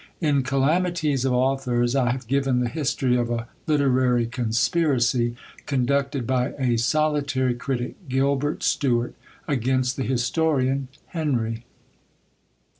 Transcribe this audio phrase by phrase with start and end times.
[0.19, 5.35] In "Calamities of Authors" I have given the history of a literary conspiracy,
[5.67, 9.13] conducted by a solitary critic, GILBERT STUART,
[9.47, 11.65] against the historian HENRY.